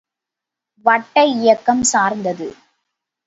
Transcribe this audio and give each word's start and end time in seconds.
வட்ட 0.85 1.23
இயக்கம் 1.35 1.83
சார்ந்தது. 1.83 2.47